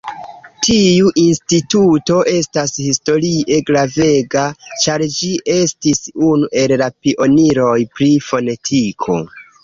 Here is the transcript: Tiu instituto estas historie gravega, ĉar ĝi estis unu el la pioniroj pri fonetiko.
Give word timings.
Tiu 0.67 1.09
instituto 1.23 2.15
estas 2.35 2.71
historie 2.85 3.59
gravega, 3.67 4.45
ĉar 4.83 5.03
ĝi 5.17 5.29
estis 5.57 6.01
unu 6.29 6.49
el 6.63 6.73
la 6.83 6.87
pioniroj 7.03 7.75
pri 7.99 8.09
fonetiko. 8.29 9.19